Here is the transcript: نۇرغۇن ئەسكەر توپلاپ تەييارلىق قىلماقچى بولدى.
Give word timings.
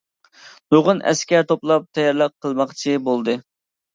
نۇرغۇن 0.75 1.01
ئەسكەر 1.11 1.43
توپلاپ 1.51 1.85
تەييارلىق 1.97 2.35
قىلماقچى 2.45 2.97
بولدى. 3.11 3.37